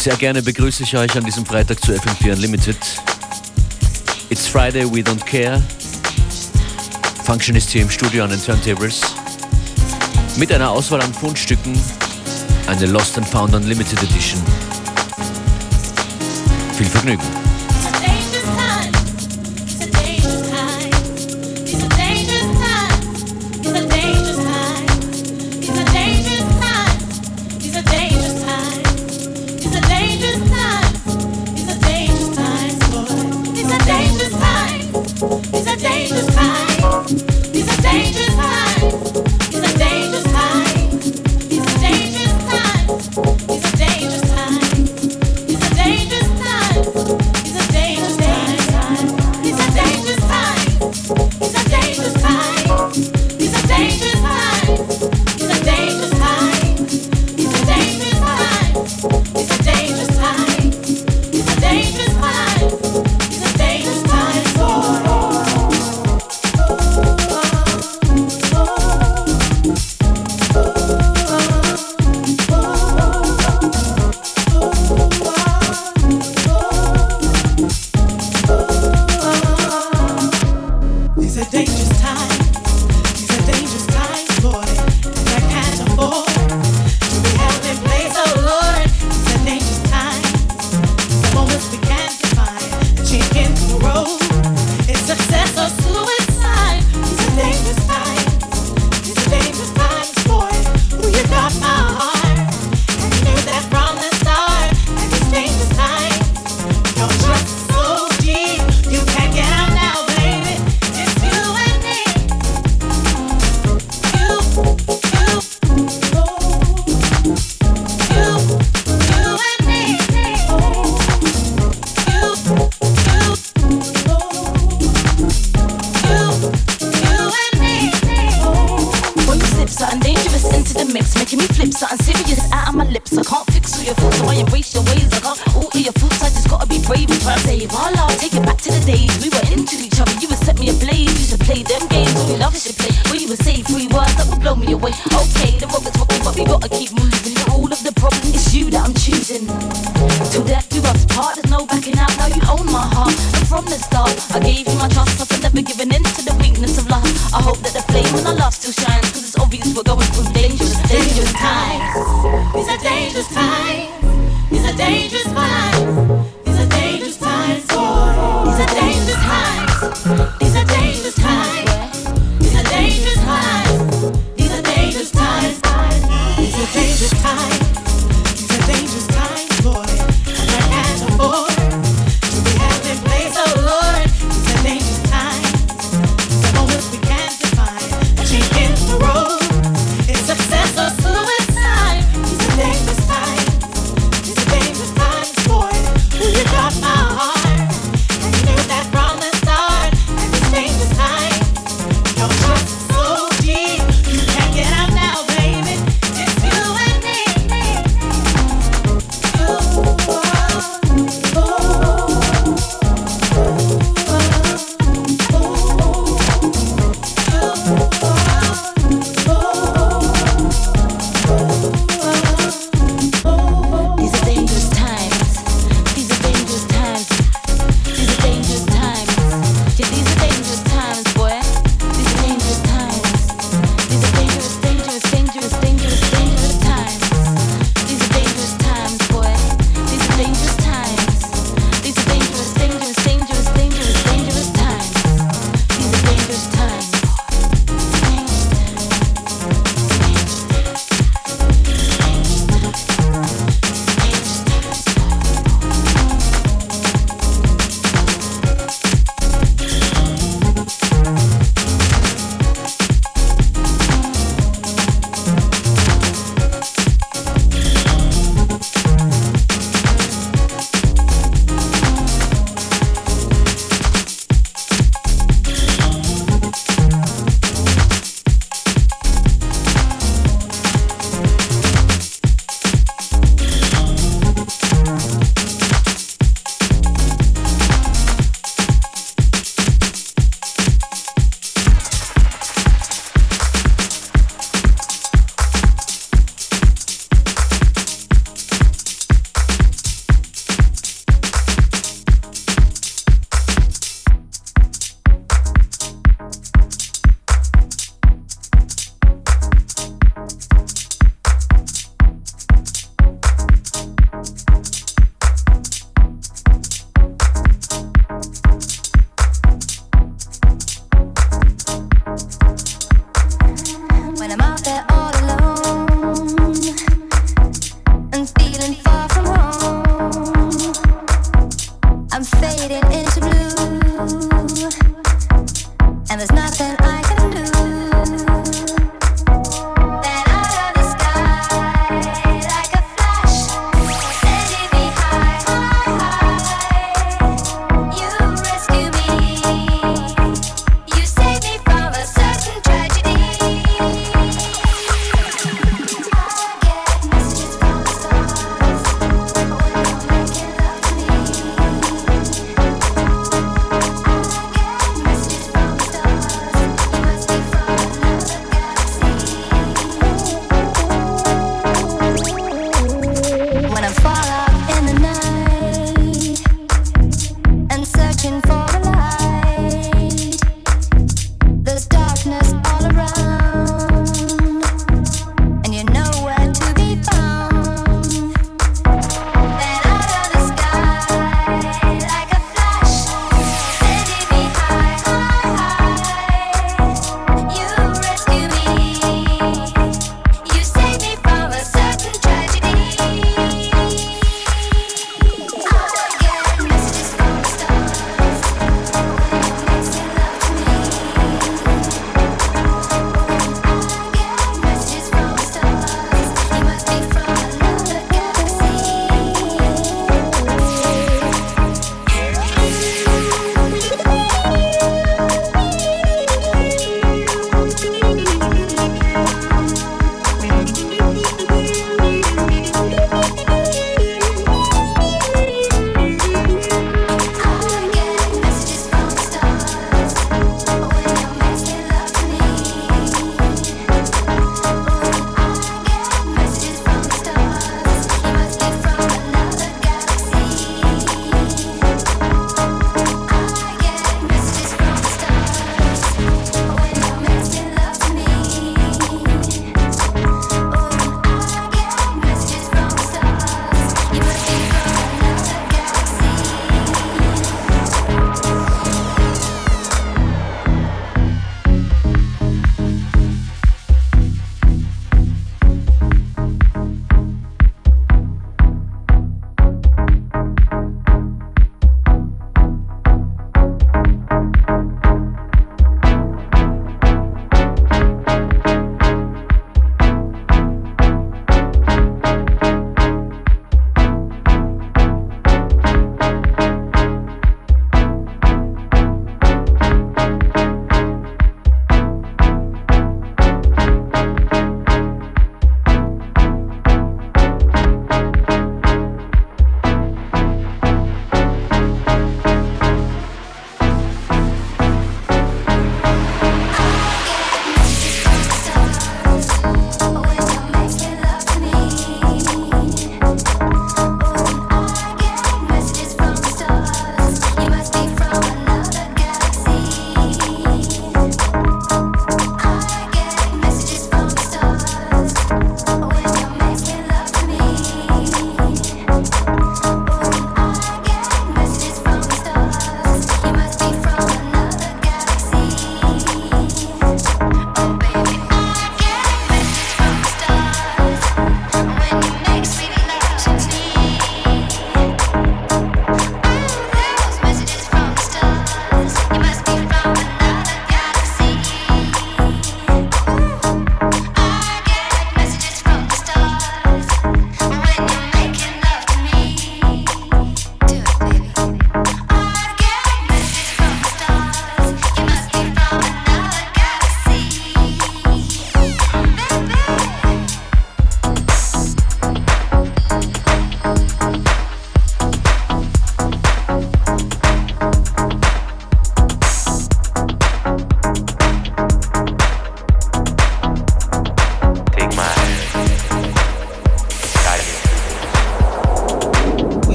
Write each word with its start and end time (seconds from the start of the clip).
sehr 0.00 0.16
gerne 0.16 0.40
begrüße 0.40 0.84
ich 0.84 0.96
euch 0.96 1.14
an 1.14 1.24
diesem 1.24 1.44
Freitag 1.44 1.84
zu 1.84 1.92
FM4 1.92 2.32
Unlimited. 2.32 2.76
It's 4.30 4.46
Friday, 4.46 4.84
we 4.84 5.00
don't 5.00 5.22
care. 5.26 5.62
Function 7.24 7.54
ist 7.54 7.68
hier 7.68 7.82
im 7.82 7.90
Studio 7.90 8.24
an 8.24 8.30
den 8.30 8.42
Turntables. 8.42 9.02
Mit 10.36 10.52
einer 10.52 10.70
Auswahl 10.70 11.02
an 11.02 11.12
Fundstücken, 11.12 11.78
eine 12.66 12.86
Lost 12.86 13.18
and 13.18 13.28
Found 13.28 13.54
Unlimited 13.54 14.02
Edition. 14.02 14.40
Viel 16.78 16.86
Vergnügen. 16.86 17.39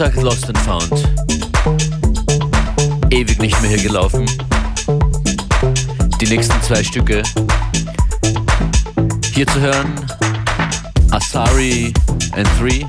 Gesagt 0.00 0.22
Lost 0.22 0.48
and 0.48 0.58
Found. 0.60 1.08
Ewig 3.10 3.38
nicht 3.38 3.60
mehr 3.60 3.72
hier 3.72 3.82
gelaufen. 3.82 4.24
Die 6.18 6.26
nächsten 6.26 6.58
zwei 6.62 6.82
Stücke 6.82 7.22
hier 9.34 9.46
zu 9.46 9.60
hören. 9.60 9.92
Asari 11.10 11.92
and 12.32 12.48
Three. 12.58 12.86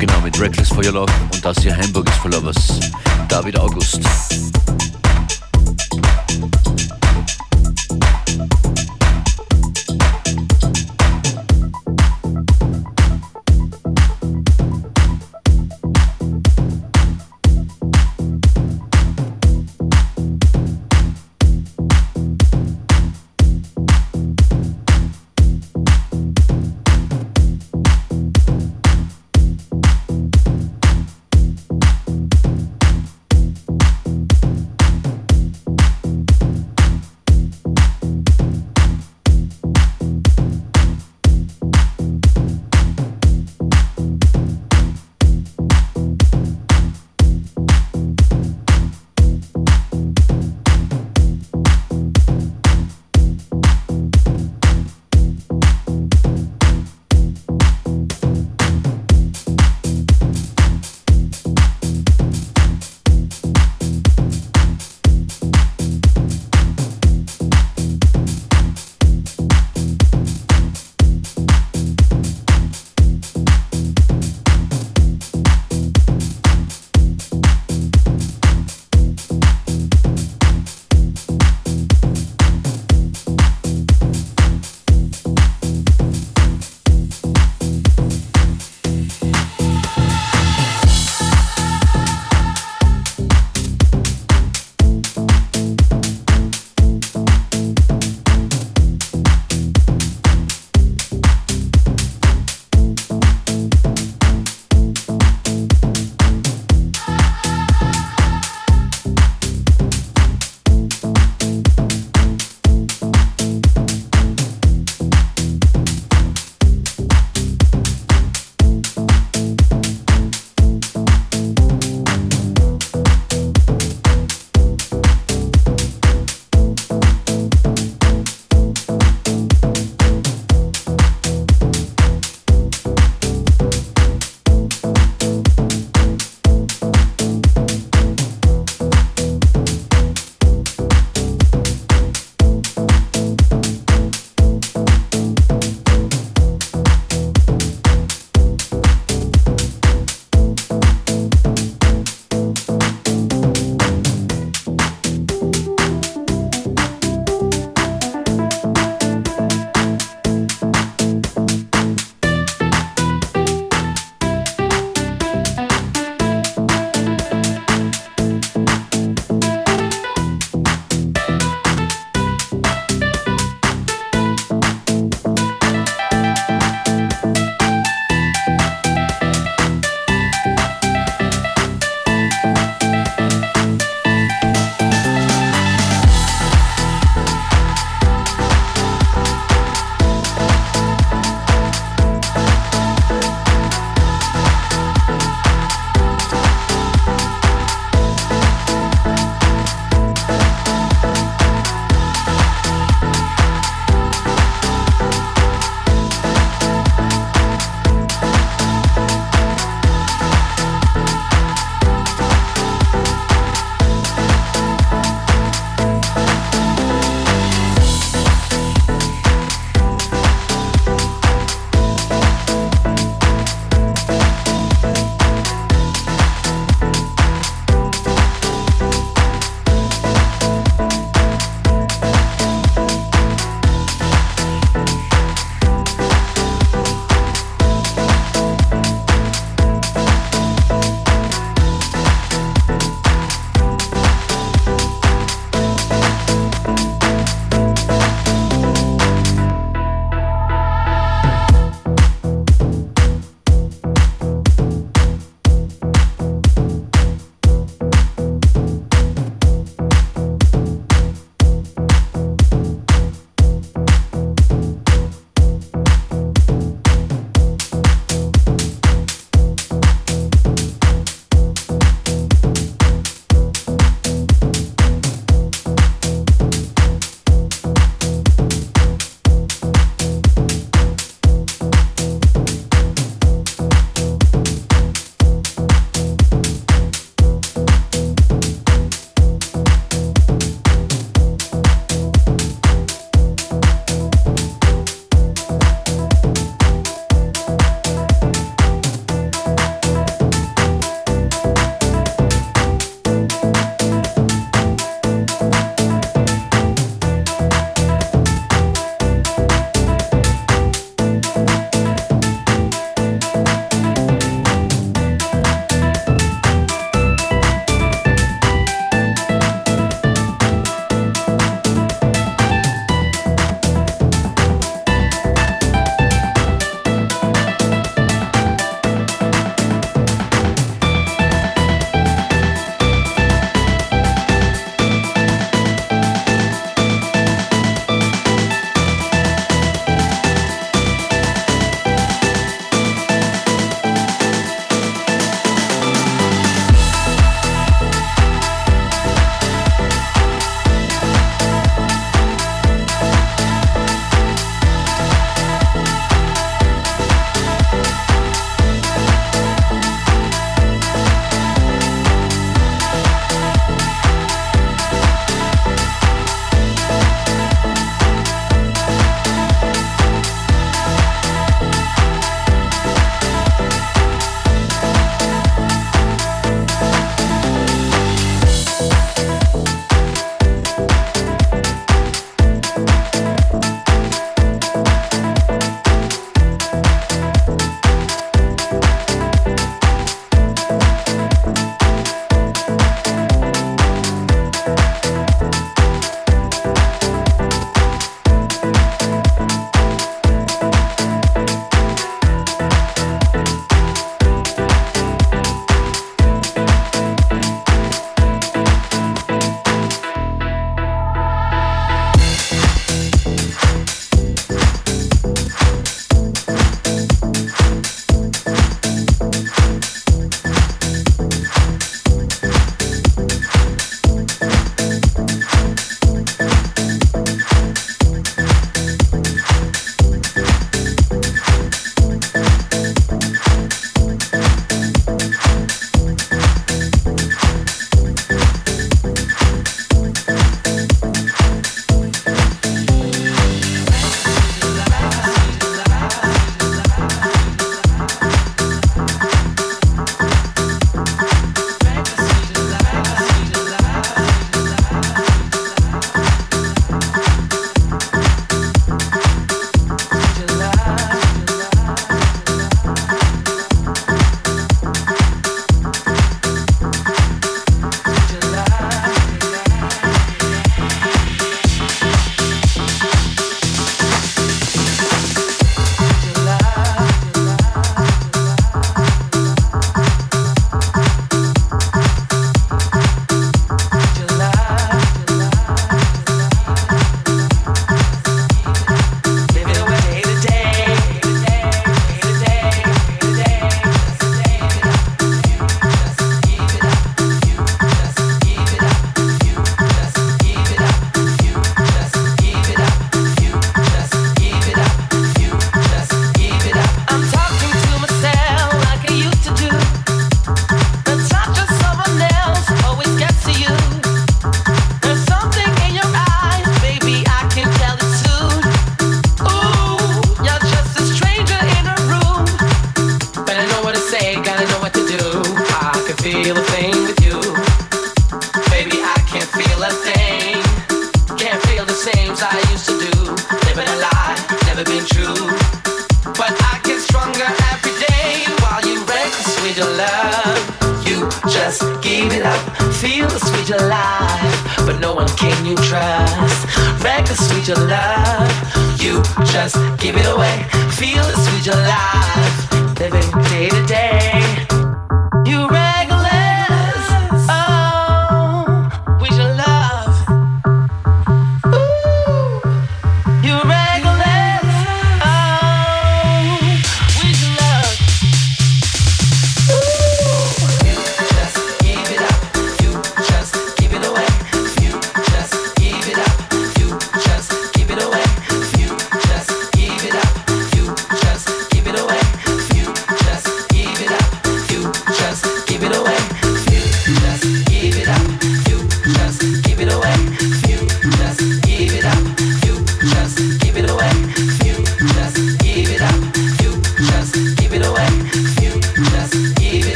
Genau, 0.00 0.20
mit 0.24 0.40
Reckless 0.40 0.70
for 0.70 0.84
Your 0.84 0.94
Love 0.94 1.12
und 1.32 1.44
das 1.44 1.58
hier 1.58 1.76
Hamburg 1.76 2.08
is 2.08 2.16
for 2.16 2.32
Lovers. 2.32 2.80
David 3.28 3.56
August. 3.60 4.00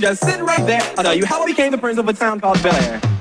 Just 0.00 0.24
sitting 0.24 0.44
right 0.44 0.66
there. 0.66 0.82
I'll 0.96 1.04
tell 1.04 1.14
you 1.14 1.24
how 1.24 1.42
I 1.42 1.46
became 1.46 1.70
the 1.70 1.78
prince 1.78 1.98
of 1.98 2.08
a 2.08 2.12
town 2.12 2.40
called 2.40 2.62
Bel 2.62 2.74
Air. 2.74 3.19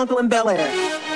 Uncle 0.00 0.18
in 0.18 0.28
Bel 0.28 0.48
Air. 0.48 1.09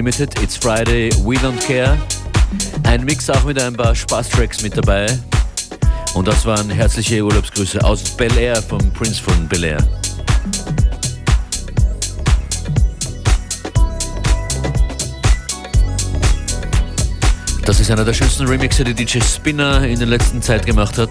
Unlimited, 0.00 0.42
It's 0.42 0.56
Friday, 0.56 1.10
We 1.26 1.36
Don't 1.36 1.60
Care. 1.66 1.98
Ein 2.84 3.04
Mix 3.04 3.28
auch 3.28 3.44
mit 3.44 3.60
ein 3.60 3.74
paar 3.74 3.94
Spaßtracks 3.94 4.62
mit 4.62 4.74
dabei. 4.74 5.06
Und 6.14 6.26
das 6.26 6.46
waren 6.46 6.70
herzliche 6.70 7.22
Urlaubsgrüße 7.22 7.84
aus 7.84 8.16
Bel 8.16 8.34
Air 8.38 8.62
vom 8.62 8.80
Prince 8.94 9.22
von 9.22 9.46
Bel 9.46 9.62
Air. 9.62 9.86
Das 17.66 17.78
ist 17.78 17.90
einer 17.90 18.06
der 18.06 18.14
schönsten 18.14 18.46
Remixe, 18.46 18.82
die 18.84 18.94
DJ 18.94 19.20
Spinner 19.20 19.86
in 19.86 19.98
der 19.98 20.08
letzten 20.08 20.40
Zeit 20.40 20.64
gemacht 20.64 20.96
hat. 20.96 21.10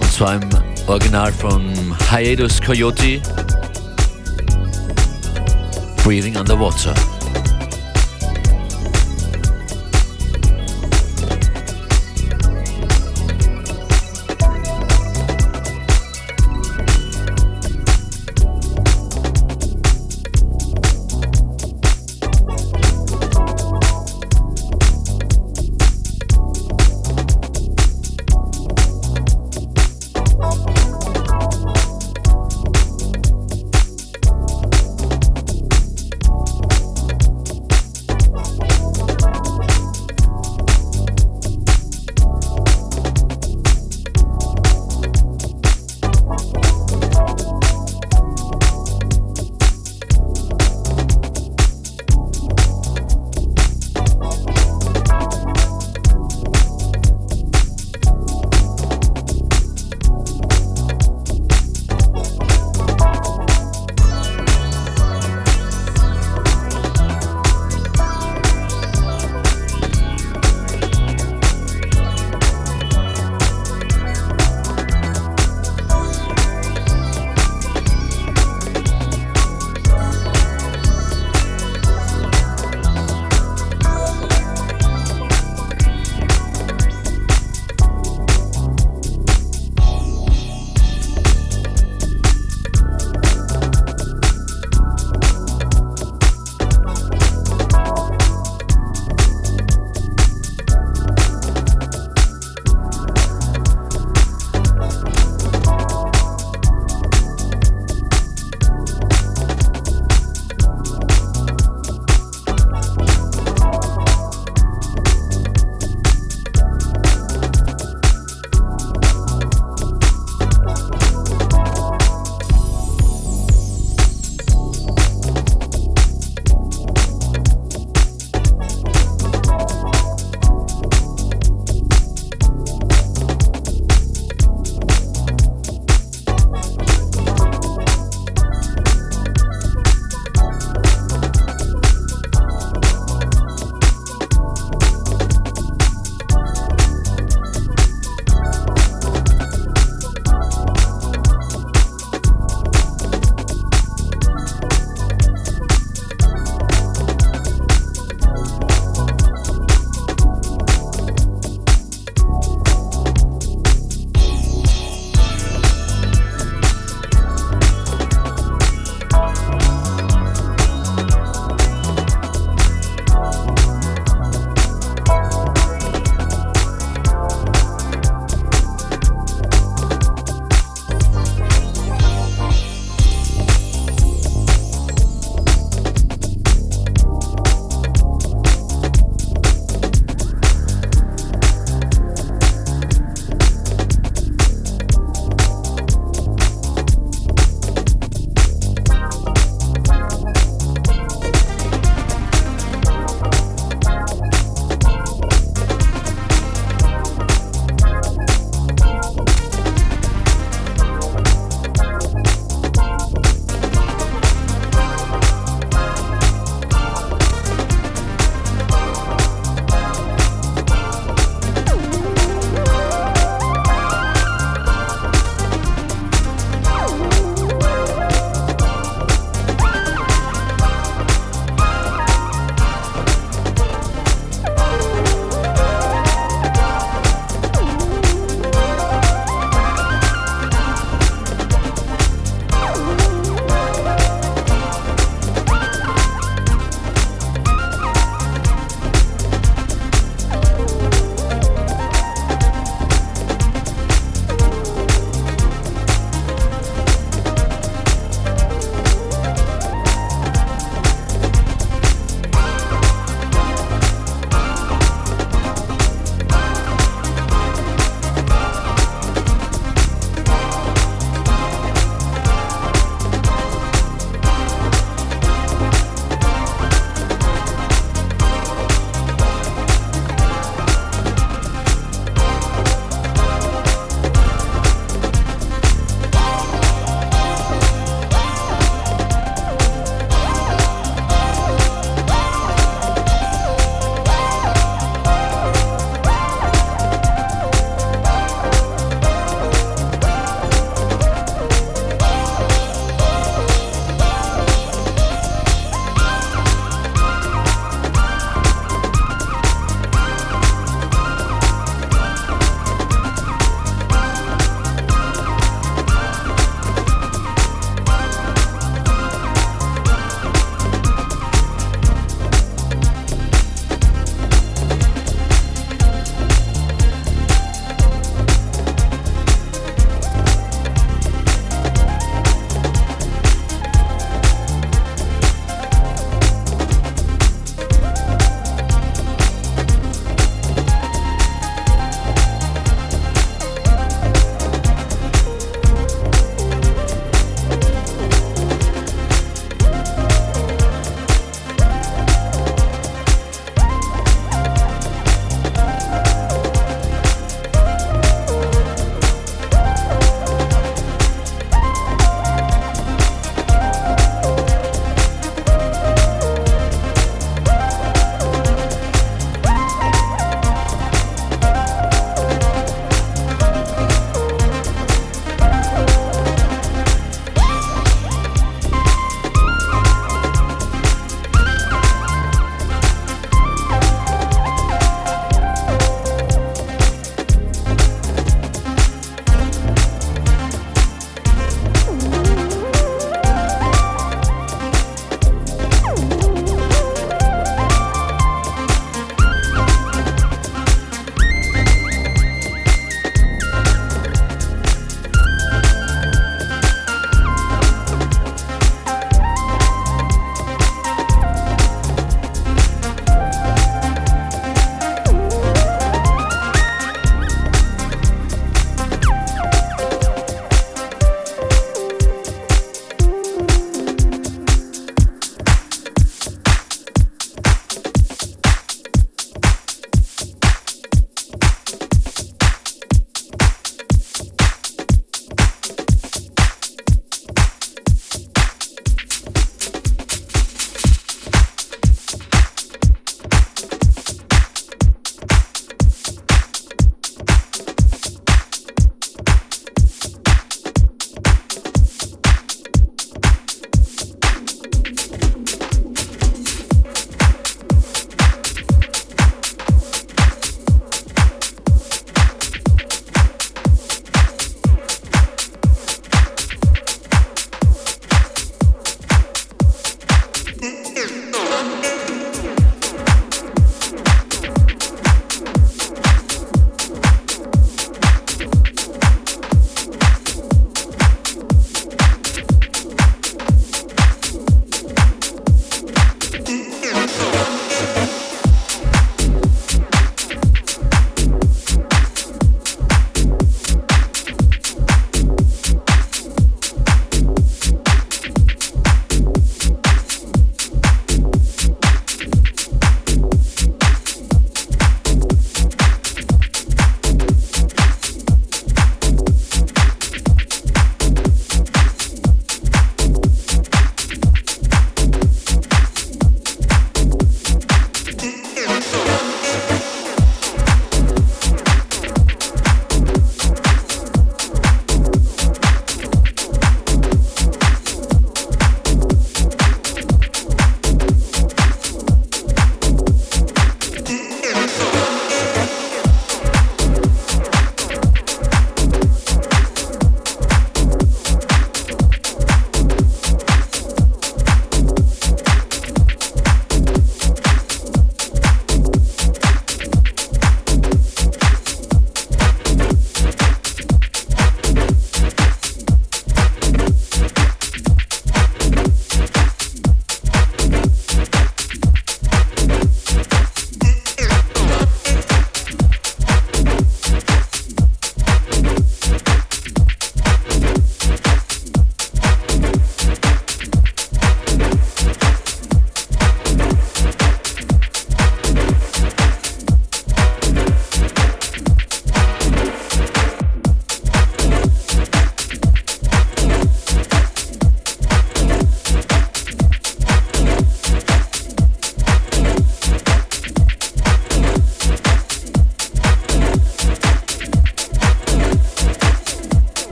Und 0.00 0.12
zwar 0.12 0.34
im 0.34 0.42
Original 0.86 1.32
von 1.32 1.96
Hiatus 2.10 2.60
Coyote. 2.60 3.22
Breathing 6.04 6.36
underwater. 6.36 7.13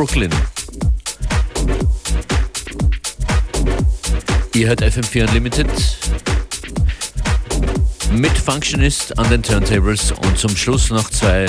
Brooklyn. 0.00 0.30
Ihr 4.54 4.68
hört 4.68 4.82
FM4 4.82 5.28
Unlimited 5.28 5.68
mit 8.10 8.32
Functionist 8.32 9.18
an 9.18 9.28
den 9.28 9.42
Turntables 9.42 10.12
und 10.12 10.38
zum 10.38 10.56
Schluss 10.56 10.88
noch 10.88 11.10
zwei 11.10 11.44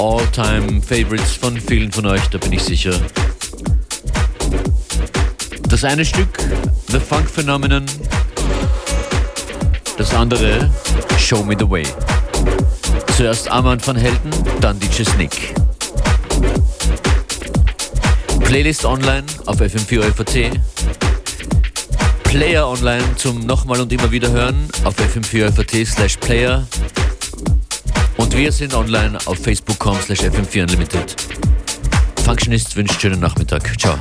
All-Time 0.00 0.82
Favorites 0.82 1.36
von 1.36 1.60
vielen 1.60 1.92
von 1.92 2.04
euch, 2.04 2.26
da 2.32 2.38
bin 2.38 2.52
ich 2.54 2.64
sicher. 2.64 3.00
Das 5.68 5.84
eine 5.84 6.04
Stück, 6.04 6.36
The 6.88 6.98
Funk 6.98 7.30
Phenomenon, 7.30 7.86
das 9.96 10.12
andere, 10.14 10.68
Show 11.16 11.44
Me 11.44 11.54
the 11.56 11.70
Way. 11.70 11.84
Zuerst 13.16 13.48
Armand 13.48 13.86
van 13.86 13.94
Helden, 13.94 14.32
dann 14.60 14.80
DJ 14.80 15.04
Snick. 15.04 15.54
Playlist 18.48 18.86
online 18.86 19.24
auf 19.44 19.60
FM4 19.60 20.50
Player 22.24 22.66
online 22.66 23.04
zum 23.16 23.40
nochmal 23.40 23.78
und 23.78 23.92
immer 23.92 24.10
wieder 24.10 24.30
hören 24.30 24.66
auf 24.84 24.96
fm4 24.96 25.84
slash 25.84 26.16
player. 26.16 26.66
Und 28.16 28.34
wir 28.34 28.50
sind 28.50 28.72
online 28.72 29.18
auf 29.26 29.36
facebook.com 29.36 29.98
slash 30.00 30.20
fm4 30.20 30.62
unlimited. 30.62 31.14
Functionist 32.24 32.74
wünscht 32.74 32.98
schönen 32.98 33.20
Nachmittag. 33.20 33.78
Ciao. 33.78 33.98